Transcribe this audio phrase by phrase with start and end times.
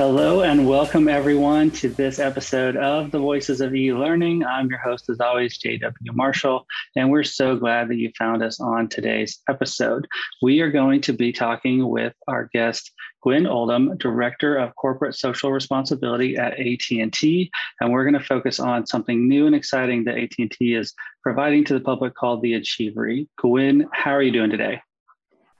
[0.00, 4.42] Hello and welcome everyone to this episode of the Voices of E-Learning.
[4.42, 6.64] I'm your host as always, JW Marshall,
[6.96, 10.08] and we're so glad that you found us on today's episode.
[10.40, 12.90] We are going to be talking with our guest,
[13.22, 17.50] Gwen Oldham, Director of Corporate Social Responsibility at AT&T,
[17.82, 21.74] and we're going to focus on something new and exciting that AT&T is providing to
[21.74, 23.28] the public called the Achievery.
[23.36, 24.80] Gwen, how are you doing today?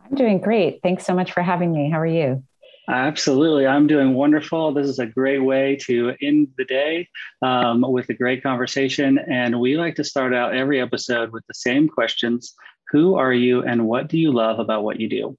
[0.03, 0.81] I'm doing great.
[0.83, 1.91] Thanks so much for having me.
[1.91, 2.43] How are you?
[2.91, 3.69] Absolutely.
[3.69, 4.73] I'm doing wonderful.
[4.73, 7.09] This is a great way to end the day
[7.41, 9.17] um, with a great conversation.
[9.31, 12.53] And we like to start out every episode with the same questions
[12.91, 15.39] Who are you and what do you love about what you do?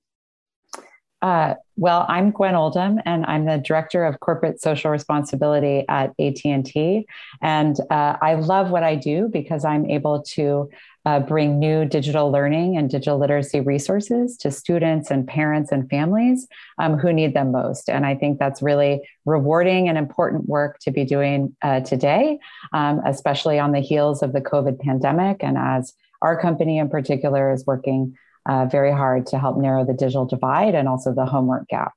[1.22, 7.08] Uh, well, I'm Gwen Oldham, and I'm the director of corporate social responsibility at AT&T.
[7.42, 10.70] And uh, I love what I do because I'm able to
[11.06, 16.48] uh, bring new digital learning and digital literacy resources to students and parents and families
[16.80, 17.90] um, who need them most.
[17.90, 22.40] And I think that's really rewarding and important work to be doing uh, today,
[22.74, 25.44] um, especially on the heels of the COVID pandemic.
[25.44, 28.16] And as our company in particular is working
[28.48, 31.94] uh, very hard to help narrow the digital divide and also the homework gap.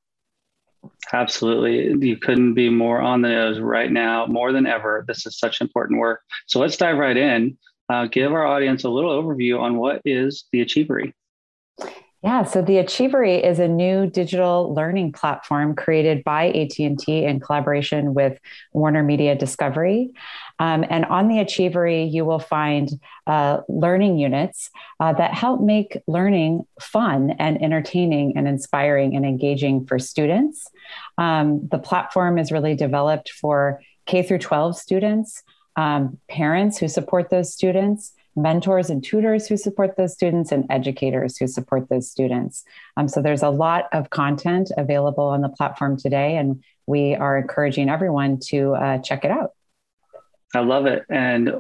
[1.13, 2.07] Absolutely.
[2.07, 5.05] You couldn't be more on the nose right now, more than ever.
[5.09, 6.21] This is such important work.
[6.47, 7.57] So let's dive right in
[7.89, 11.15] uh, give our audience a little overview on what is the Achievery.
[12.25, 18.15] Yeah, so the Achievery is a new digital learning platform created by AT&T in collaboration
[18.15, 18.39] with
[18.73, 20.11] Warner Media Discovery.
[20.59, 22.89] Um, and on the Achievery, you will find
[23.27, 29.85] uh, learning units uh, that help make learning fun and entertaining and inspiring and engaging
[29.85, 30.67] for students.
[31.19, 35.43] Um, the platform is really developed for K through 12 students
[35.77, 41.37] um, parents who support those students, mentors and tutors who support those students, and educators
[41.37, 42.65] who support those students.
[42.97, 47.39] Um, so there's a lot of content available on the platform today, and we are
[47.39, 49.51] encouraging everyone to uh, check it out.
[50.55, 51.05] I love it.
[51.11, 51.51] And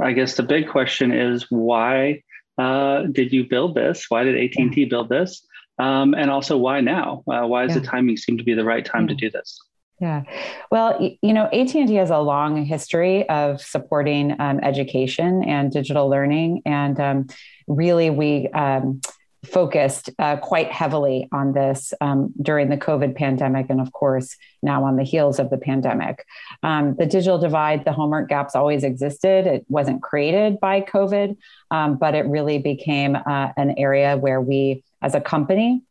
[0.00, 2.22] I guess the big question is why
[2.58, 4.06] uh, did you build this?
[4.08, 5.46] Why did AT&T build this?
[5.78, 7.22] Um, and also why now?
[7.26, 7.80] Uh, why does yeah.
[7.80, 9.08] the timing seem to be the right time yeah.
[9.08, 9.58] to do this?
[10.00, 10.22] Yeah.
[10.70, 16.62] Well, you know, AT&T has a long history of supporting um, education and digital learning.
[16.64, 17.26] And um,
[17.68, 19.02] really, we um,
[19.44, 23.66] focused uh, quite heavily on this um, during the COVID pandemic.
[23.68, 26.24] And of course, now on the heels of the pandemic.
[26.62, 29.46] Um, the digital divide, the homework gaps always existed.
[29.46, 31.36] It wasn't created by COVID,
[31.70, 35.82] um, but it really became uh, an area where we, as a company,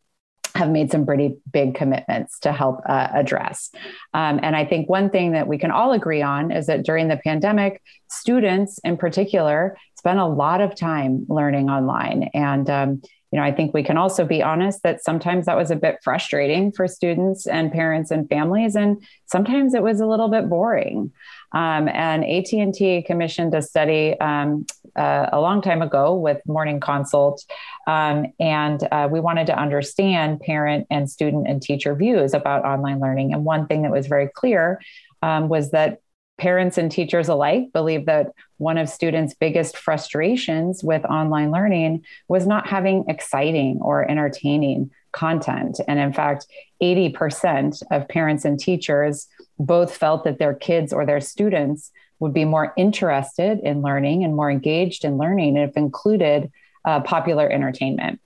[0.60, 3.72] have made some pretty big commitments to help uh, address.
[4.14, 7.08] Um, and I think one thing that we can all agree on is that during
[7.08, 12.30] the pandemic, students in particular spent a lot of time learning online.
[12.34, 15.72] And um, you know, I think we can also be honest that sometimes that was
[15.72, 20.30] a bit frustrating for students and parents and families, and sometimes it was a little
[20.30, 21.12] bit boring.
[21.52, 24.66] Um, and AT&T commissioned a study um,
[25.00, 27.44] uh, a long time ago with Morning Consult,
[27.88, 33.00] um, and uh, we wanted to understand parent and student and teacher views about online
[33.00, 33.34] learning.
[33.34, 34.80] And one thing that was very clear
[35.22, 36.02] um, was that
[36.38, 42.48] parents and teachers alike believe that one of students' biggest frustrations with online learning was
[42.48, 45.80] not having exciting or entertaining content.
[45.88, 46.48] And in fact,
[46.82, 49.28] 80% of parents and teachers
[49.58, 54.36] both felt that their kids or their students would be more interested in learning and
[54.36, 56.52] more engaged in learning if included
[56.86, 58.20] uh, popular entertainment.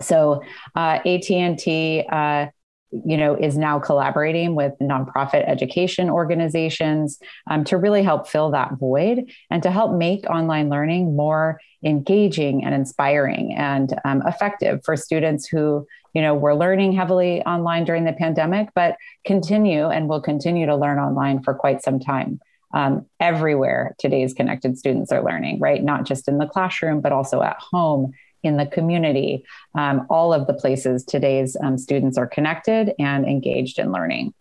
[0.00, 0.42] So
[0.74, 2.46] uh, AT&T uh,
[2.92, 8.72] you know, is now collaborating with nonprofit education organizations um, to really help fill that
[8.78, 14.96] void and to help make online learning more engaging and inspiring and um, effective for
[14.96, 20.20] students who, you know, were learning heavily online during the pandemic, but continue and will
[20.20, 22.40] continue to learn online for quite some time.
[22.72, 25.82] Um, everywhere today's connected students are learning, right?
[25.82, 28.12] Not just in the classroom, but also at home
[28.42, 29.44] in the community,
[29.74, 34.32] um, all of the places today's um, students are connected and engaged in learning.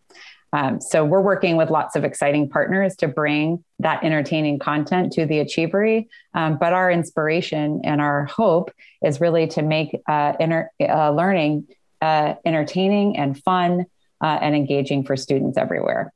[0.52, 5.26] Um, so we're working with lots of exciting partners to bring that entertaining content to
[5.26, 6.10] the Achievery.
[6.34, 8.72] Um, but our inspiration and our hope
[9.04, 11.68] is really to make uh, inter- uh, learning
[12.02, 13.86] uh, entertaining and fun
[14.22, 16.14] uh, and engaging for students everywhere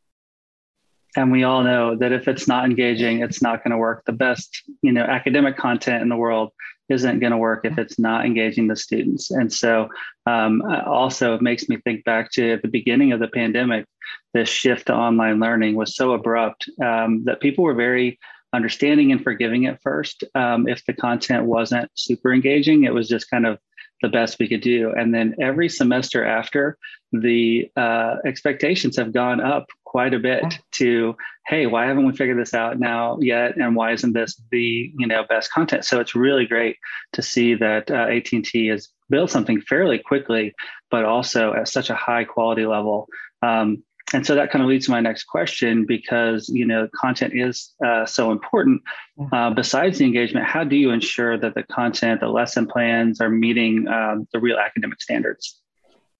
[1.15, 4.03] and we all know that if it's not engaging it's not going to work.
[4.05, 6.51] The best you know academic content in the world
[6.89, 9.31] isn't going to work if it's not engaging the students.
[9.31, 9.89] And so
[10.25, 13.85] um, also it makes me think back to at the beginning of the pandemic
[14.33, 18.19] this shift to online learning was so abrupt um, that people were very
[18.53, 22.83] understanding and forgiving at first um, if the content wasn't super engaging.
[22.83, 23.59] It was just kind of
[24.01, 24.91] the best we could do.
[24.91, 26.77] And then every semester after,
[27.11, 32.39] the uh, expectations have gone up quite a bit to, hey, why haven't we figured
[32.39, 33.57] this out now yet?
[33.57, 35.85] And why isn't this the you know best content?
[35.85, 36.77] So it's really great
[37.13, 40.55] to see that uh, AT&T has built something fairly quickly,
[40.89, 43.07] but also at such a high quality level.
[43.43, 43.83] Um,
[44.15, 47.73] and so that kind of leads to my next question because you know content is
[47.85, 48.81] uh, so important
[49.31, 53.29] uh, besides the engagement how do you ensure that the content the lesson plans are
[53.29, 55.62] meeting um, the real academic standards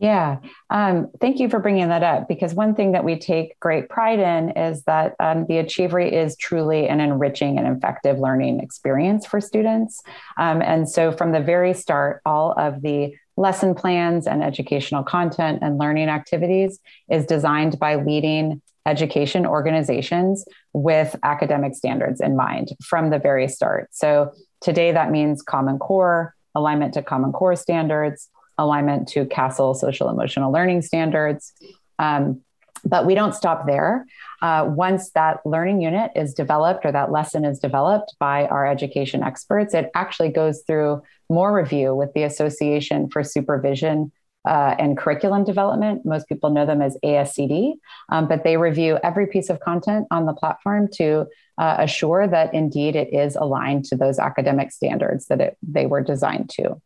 [0.03, 0.39] yeah,
[0.69, 4.19] um, thank you for bringing that up because one thing that we take great pride
[4.19, 9.39] in is that um, the Achievery is truly an enriching and effective learning experience for
[9.39, 10.03] students.
[10.37, 15.59] Um, and so, from the very start, all of the lesson plans and educational content
[15.61, 23.09] and learning activities is designed by leading education organizations with academic standards in mind from
[23.09, 23.87] the very start.
[23.93, 28.27] So, today that means Common Core, alignment to Common Core standards
[28.57, 31.53] alignment to CASEL social emotional learning standards.
[31.99, 32.41] Um,
[32.85, 34.05] but we don't stop there.
[34.41, 39.23] Uh, once that learning unit is developed or that lesson is developed by our education
[39.23, 44.11] experts, it actually goes through more review with the Association for Supervision
[44.45, 46.05] uh, and Curriculum Development.
[46.05, 47.75] Most people know them as ASCD,
[48.09, 51.25] um, but they review every piece of content on the platform to
[51.57, 56.01] uh, assure that indeed it is aligned to those academic standards that it, they were
[56.01, 56.81] designed to.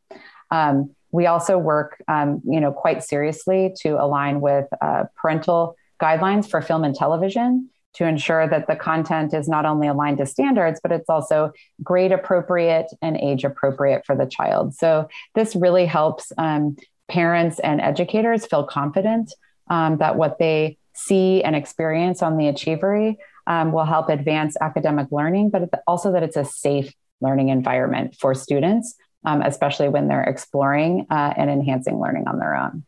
[0.52, 6.50] Um, we also work, um, you know, quite seriously to align with uh, parental guidelines
[6.50, 10.80] for film and television to ensure that the content is not only aligned to standards,
[10.83, 11.51] but it's also
[11.81, 14.75] grade appropriate and age appropriate for the child.
[14.75, 16.77] So this really helps um,
[17.07, 19.33] parents and educators feel confident
[19.69, 23.18] um, that what they see and experience on the Achievery
[23.48, 28.36] um, will help advance academic learning, but also that it's a safe learning environment for
[28.36, 28.95] students
[29.25, 32.84] um, especially when they're exploring uh, and enhancing learning on their own.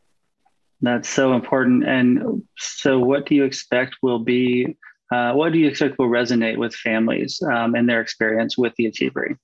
[0.81, 1.85] That's so important.
[1.85, 4.77] And so, what do you expect will be?
[5.11, 8.85] Uh, what do you expect will resonate with families um, and their experience with the
[8.85, 9.35] Achievery?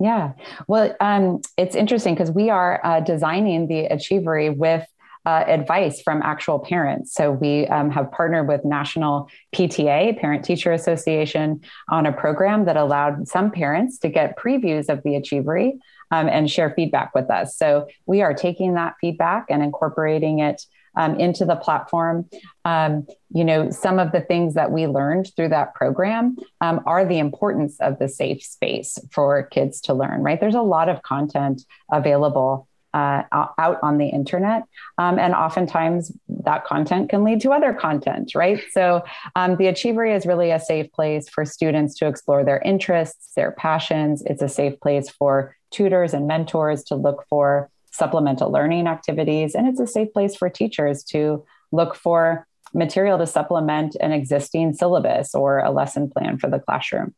[0.00, 0.32] Yeah,
[0.68, 4.86] well, um, it's interesting because we are uh, designing the Achievery with
[5.26, 7.12] uh, advice from actual parents.
[7.12, 12.76] So we um, have partnered with National PTA, Parent Teacher Association, on a program that
[12.76, 15.78] allowed some parents to get previews of the Achievery
[16.10, 17.56] um, and share feedback with us.
[17.56, 20.64] So we are taking that feedback and incorporating it
[20.96, 22.28] um, into the platform.
[22.64, 27.04] Um, you know, some of the things that we learned through that program um, are
[27.04, 30.40] the importance of the safe space for kids to learn, right?
[30.40, 31.62] There's a lot of content
[31.92, 34.62] available uh, out on the internet.
[34.96, 38.60] Um, and oftentimes that content can lead to other content, right?
[38.72, 39.04] So
[39.36, 43.52] um, the Achievery is really a safe place for students to explore their interests, their
[43.52, 44.22] passions.
[44.24, 49.54] It's a safe place for tutors and mentors to look for supplemental learning activities.
[49.54, 54.74] And it's a safe place for teachers to look for material to supplement an existing
[54.74, 57.14] syllabus or a lesson plan for the classroom.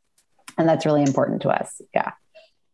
[0.56, 1.80] And that's really important to us.
[1.94, 2.12] Yeah.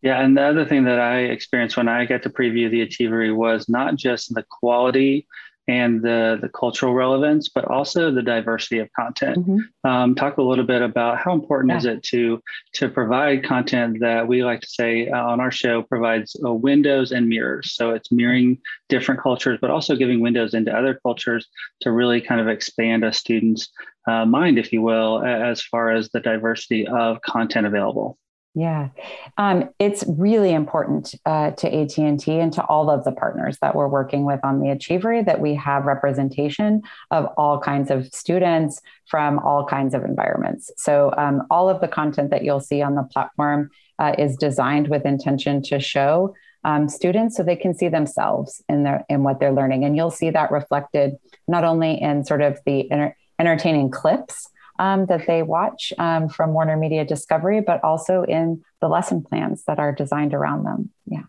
[0.03, 3.33] Yeah, and the other thing that I experienced when I got to preview the Achievery
[3.33, 5.27] was not just the quality
[5.69, 9.39] and the the cultural relevance, but also the diversity of content.
[9.39, 9.89] Mm-hmm.
[9.89, 11.79] Um, talk a little bit about how important yeah.
[11.79, 12.43] is it to
[12.75, 17.13] to provide content that we like to say uh, on our show provides uh, windows
[17.13, 17.73] and mirrors.
[17.75, 18.59] So it's mirroring
[18.89, 21.47] different cultures, but also giving windows into other cultures
[21.81, 23.69] to really kind of expand a student's
[24.07, 28.19] uh, mind, if you will, as far as the diversity of content available.
[28.59, 28.89] Yeah,
[29.37, 33.59] um, it's really important uh, to AT and T and to all of the partners
[33.61, 38.07] that we're working with on the Achievery that we have representation of all kinds of
[38.15, 40.71] students from all kinds of environments.
[40.79, 44.89] So um, all of the content that you'll see on the platform uh, is designed
[44.89, 46.35] with intention to show
[46.65, 50.11] um, students so they can see themselves in their in what they're learning, and you'll
[50.11, 52.91] see that reflected not only in sort of the
[53.39, 54.49] entertaining clips
[54.79, 59.65] um, that they watch um, from Warner Media Discovery, but also in the lesson plans
[59.65, 60.91] that are designed around them.
[61.07, 61.25] Yeah.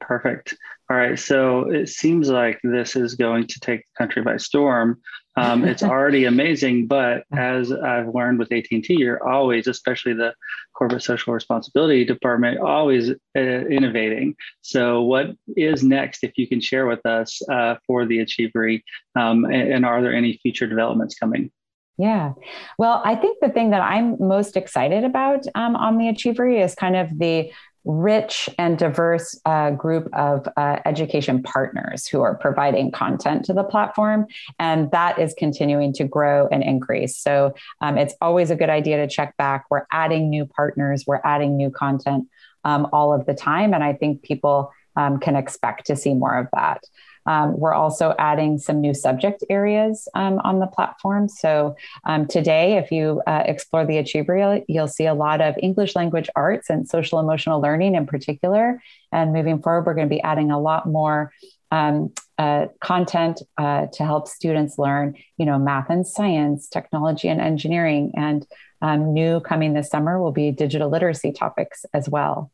[0.00, 0.56] Perfect.
[0.90, 1.18] All right.
[1.18, 5.00] So it seems like this is going to take the country by storm.
[5.36, 10.34] Um, it's already amazing, but as I've learned with AT&T, you're always, especially the
[10.72, 14.34] corporate social responsibility department, always uh, innovating.
[14.62, 18.84] So what is next, if you can share with us uh, for the Achievery,
[19.14, 21.50] um, and, and are there any future developments coming?
[21.98, 22.34] Yeah.
[22.78, 26.74] Well, I think the thing that I'm most excited about um, on the Achievery is
[26.76, 27.50] kind of the
[27.84, 33.64] rich and diverse uh, group of uh, education partners who are providing content to the
[33.64, 34.26] platform.
[34.58, 37.16] And that is continuing to grow and increase.
[37.16, 39.64] So um, it's always a good idea to check back.
[39.70, 42.28] We're adding new partners, we're adding new content
[42.64, 43.74] um, all of the time.
[43.74, 46.82] And I think people um, can expect to see more of that.
[47.28, 51.28] Um, we're also adding some new subject areas um, on the platform.
[51.28, 55.94] So um, today, if you uh, explore the Achiever, you'll see a lot of English
[55.94, 58.82] language arts and social emotional learning in particular.
[59.12, 61.32] And moving forward, we're going to be adding a lot more
[61.70, 67.42] um, uh, content uh, to help students learn, you know, math and science, technology and
[67.42, 68.46] engineering, and
[68.80, 72.50] um, new coming this summer will be digital literacy topics as well.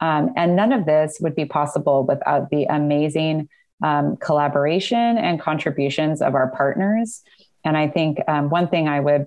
[0.00, 3.48] Um, and none of this would be possible without the amazing
[3.84, 7.22] um, collaboration and contributions of our partners.
[7.64, 9.26] And I think um, one thing I would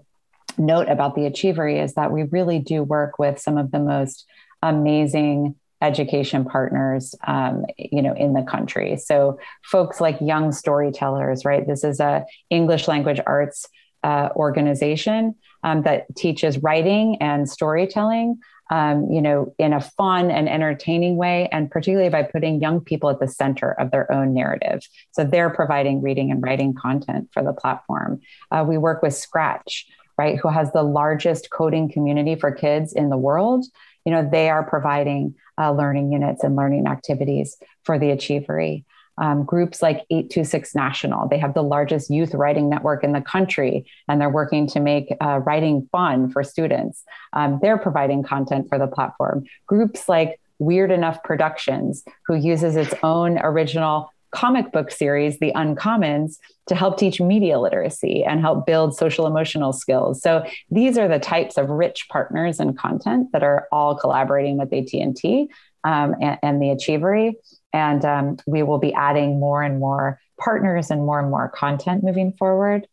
[0.57, 4.25] note about the Achievery is that we really do work with some of the most
[4.63, 11.67] amazing education partners um, you know in the country so folks like young storytellers right
[11.67, 13.67] this is a english language arts
[14.03, 20.49] uh, organization um, that teaches writing and storytelling um, you know, in a fun and
[20.49, 24.87] entertaining way, and particularly by putting young people at the center of their own narrative.
[25.11, 28.21] So they're providing reading and writing content for the platform.
[28.51, 33.09] Uh, we work with Scratch, right, who has the largest coding community for kids in
[33.09, 33.65] the world.
[34.05, 38.85] You know, they are providing uh, learning units and learning activities for the Achievery
[39.17, 41.27] um, groups like 826 National.
[41.27, 45.13] They have the largest youth writing network in the country, and they're working to make
[45.21, 47.03] uh, writing fun for students.
[47.33, 49.45] Um, they're providing content for the platform.
[49.65, 56.37] Groups like Weird Enough Productions, who uses its own original comic book series, The Uncommons,
[56.67, 60.21] to help teach media literacy and help build social emotional skills.
[60.21, 64.73] So these are the types of rich partners and content that are all collaborating with
[64.73, 65.49] AT&T
[65.83, 67.37] um, and, and, the Achievery.
[67.73, 72.03] And um, we will be adding more and more partners and more and more content
[72.03, 72.87] moving forward.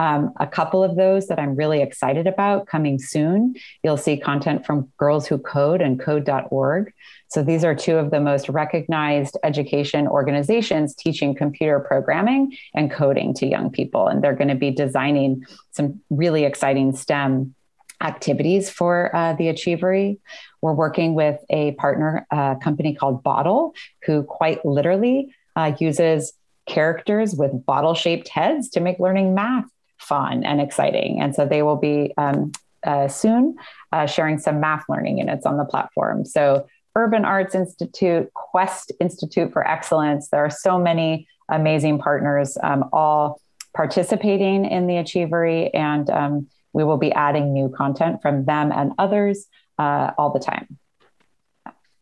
[0.00, 3.54] Um, a couple of those that I'm really excited about coming soon.
[3.84, 6.94] You'll see content from Girls Who Code and code.org.
[7.28, 13.34] So these are two of the most recognized education organizations teaching computer programming and coding
[13.34, 14.08] to young people.
[14.08, 17.54] And they're going to be designing some really exciting STEM
[18.00, 20.18] activities for uh, the Achievery.
[20.62, 23.72] We're working with a partner uh, company called Boddle,
[24.04, 26.32] who quite literally uh, uses
[26.66, 29.64] characters with bottle shaped heads to make learning math
[29.98, 31.20] fun and exciting.
[31.20, 32.52] And so they will be um,
[32.84, 33.56] uh, soon
[33.92, 36.24] uh, sharing some math learning units on the platform.
[36.24, 36.66] So,
[36.96, 43.40] Urban Arts Institute, Quest Institute for Excellence, there are so many amazing partners um, all
[43.74, 48.92] participating in the Achievery and um, we will be adding new content from them and
[48.98, 49.46] others
[49.78, 50.78] uh, all the time.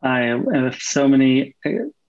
[0.03, 1.55] I have so many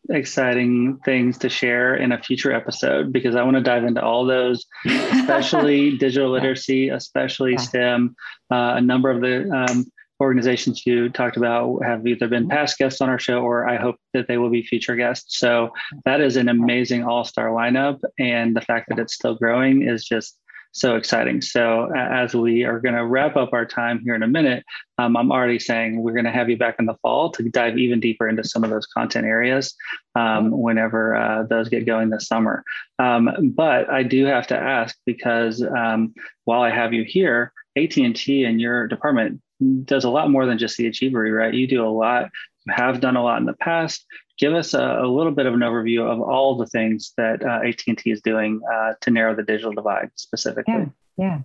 [0.09, 4.25] exciting things to share in a future episode because I want to dive into all
[4.25, 7.57] those, especially digital literacy, especially yeah.
[7.57, 8.15] STEM.
[8.51, 9.85] Uh, a number of the um,
[10.19, 12.51] organizations you talked about have either been mm-hmm.
[12.51, 15.39] past guests on our show or I hope that they will be future guests.
[15.39, 15.71] So
[16.05, 17.99] that is an amazing all star lineup.
[18.17, 20.37] And the fact that it's still growing is just
[20.71, 21.41] so exciting.
[21.41, 24.63] So as we are going to wrap up our time here in a minute,
[24.97, 27.77] um, I'm already saying we're going to have you back in the fall to dive
[27.77, 29.75] even deeper into some of those content areas
[30.15, 32.63] um, whenever uh, those get going this summer.
[32.99, 36.13] Um, but I do have to ask because um,
[36.45, 39.41] while I have you here, AT&T and your department
[39.85, 41.53] does a lot more than just the achievery, right?
[41.53, 42.29] You do a lot,
[42.69, 44.05] have done a lot in the past
[44.39, 47.59] give us a, a, little bit of an overview of all the things that uh,
[47.67, 50.73] AT&T is doing uh, to narrow the digital divide specifically.
[50.73, 50.85] Yeah.
[51.17, 51.41] Yeah.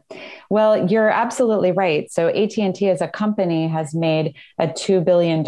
[0.51, 2.09] Well, you're absolutely right.
[2.09, 5.45] So AT&T as a company has made a $2 billion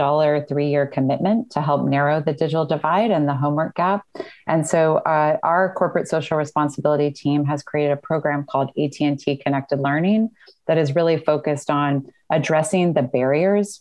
[0.49, 4.05] three-year commitment to help narrow the digital divide and the homework gap.
[4.49, 9.79] And so uh, our corporate social responsibility team has created a program called AT&T Connected
[9.79, 10.31] Learning
[10.67, 13.81] that is really focused on addressing the barriers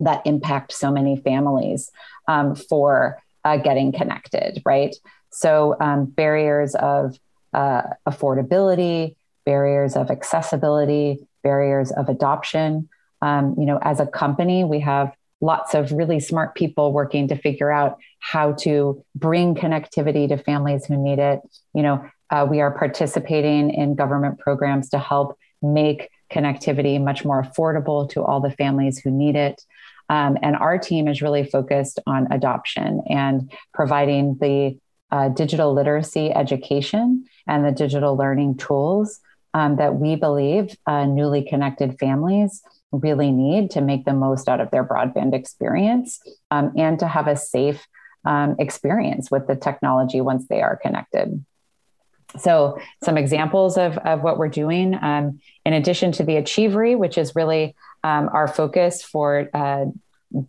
[0.00, 1.90] that impact so many families
[2.28, 4.94] um, for uh, getting connected, right?
[5.30, 7.18] So, um, barriers of
[7.52, 12.88] uh, affordability, barriers of accessibility, barriers of adoption.
[13.22, 17.36] Um, you know, as a company, we have lots of really smart people working to
[17.36, 21.40] figure out how to bring connectivity to families who need it.
[21.74, 27.42] You know, uh, we are participating in government programs to help make connectivity much more
[27.42, 29.62] affordable to all the families who need it.
[30.10, 34.76] Um, and our team is really focused on adoption and providing the
[35.12, 39.20] uh, digital literacy education and the digital learning tools
[39.54, 42.62] um, that we believe uh, newly connected families
[42.92, 47.28] really need to make the most out of their broadband experience um, and to have
[47.28, 47.86] a safe
[48.24, 51.44] um, experience with the technology once they are connected.
[52.38, 57.18] So, some examples of, of what we're doing, um, in addition to the Achievery, which
[57.18, 57.74] is really
[58.04, 59.86] um, our focus for uh,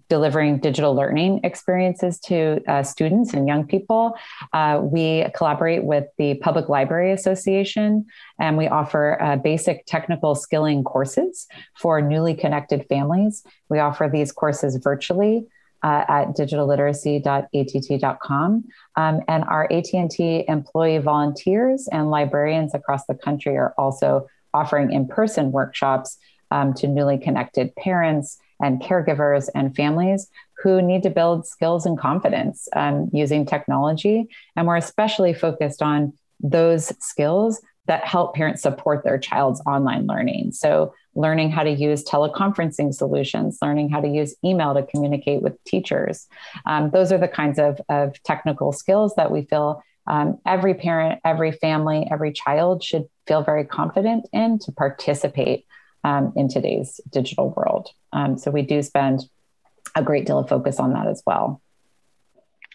[0.09, 4.13] delivering digital learning experiences to uh, students and young people.
[4.53, 8.05] Uh, we collaborate with the Public Library Association
[8.39, 13.43] and we offer uh, basic technical skilling courses for newly connected families.
[13.69, 15.47] We offer these courses virtually.
[15.83, 18.63] Uh, at digitalliteracy.att.com
[18.97, 25.51] um, and our AT&T employee volunteers and librarians across the country are also offering in-person
[25.51, 26.19] workshops
[26.51, 30.29] um, to newly connected parents and caregivers and families
[30.61, 34.27] who need to build skills and confidence um, using technology.
[34.55, 40.51] And we're especially focused on those skills that help parents support their child's online learning.
[40.51, 45.61] So, learning how to use teleconferencing solutions, learning how to use email to communicate with
[45.65, 46.25] teachers.
[46.65, 51.19] Um, those are the kinds of, of technical skills that we feel um, every parent,
[51.25, 55.65] every family, every child should feel very confident in to participate
[56.03, 57.89] um, in today's digital world.
[58.13, 59.21] Um, so we do spend
[59.95, 61.61] a great deal of focus on that as well.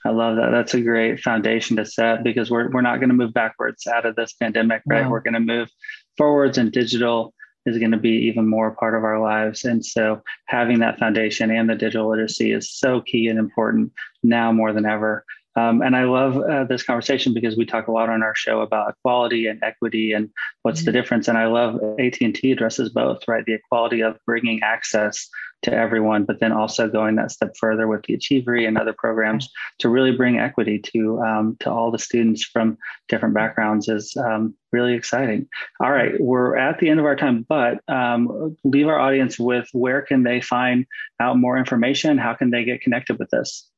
[0.04, 0.50] I love that.
[0.50, 4.06] That's a great foundation to set because we're, we're not going to move backwards out
[4.06, 5.02] of this pandemic, right?
[5.02, 5.10] No.
[5.10, 5.68] We're going to move
[6.16, 7.34] forwards, and digital
[7.66, 9.64] is going to be even more part of our lives.
[9.64, 13.92] And so, having that foundation and the digital literacy is so key and important
[14.22, 15.24] now more than ever.
[15.56, 18.60] Um, and I love uh, this conversation because we talk a lot on our show
[18.60, 20.30] about equality and equity and
[20.62, 20.86] what's mm-hmm.
[20.86, 21.28] the difference.
[21.28, 23.44] And I love AT&T addresses both, right?
[23.44, 25.28] The equality of bringing access
[25.62, 29.50] to everyone, but then also going that step further with the Achievery and other programs
[29.78, 32.76] to really bring equity to um, to all the students from
[33.08, 35.48] different backgrounds is um, really exciting.
[35.80, 39.68] All right, we're at the end of our time, but um, leave our audience with
[39.72, 40.86] where can they find
[41.20, 42.18] out more information?
[42.18, 43.68] How can they get connected with this?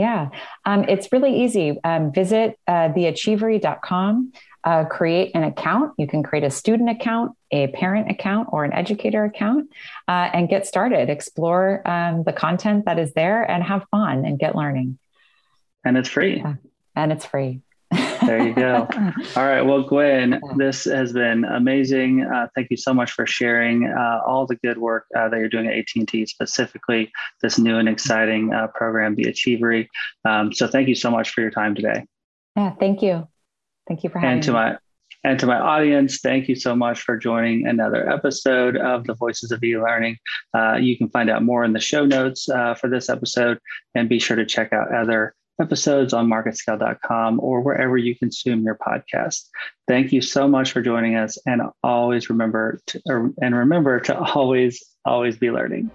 [0.00, 0.30] Yeah,
[0.64, 1.78] um, it's really easy.
[1.84, 4.32] Um, visit uh, theachievery.com,
[4.64, 5.92] uh, create an account.
[5.98, 9.68] You can create a student account, a parent account, or an educator account,
[10.08, 11.10] uh, and get started.
[11.10, 14.98] Explore um, the content that is there and have fun and get learning.
[15.84, 16.38] And it's free.
[16.38, 16.54] Yeah.
[16.96, 17.60] And it's free
[18.26, 18.88] there you go.
[19.36, 19.62] All right.
[19.62, 22.22] Well, Gwen, this has been amazing.
[22.22, 25.48] Uh, thank you so much for sharing uh, all the good work uh, that you're
[25.48, 27.10] doing at AT&T, specifically
[27.42, 29.88] this new and exciting uh, program, the Achievery.
[30.24, 32.06] Um, so thank you so much for your time today.
[32.56, 33.26] Yeah, thank you.
[33.88, 34.54] Thank you for having and to me.
[34.54, 34.78] My,
[35.24, 39.52] and to my audience, thank you so much for joining another episode of the Voices
[39.52, 40.16] of E-Learning.
[40.54, 43.58] Uh, you can find out more in the show notes uh, for this episode,
[43.94, 48.76] and be sure to check out other episodes on marketscale.com or wherever you consume your
[48.76, 49.46] podcast.
[49.86, 54.84] Thank you so much for joining us and always remember to, and remember to always
[55.04, 55.90] always be learning.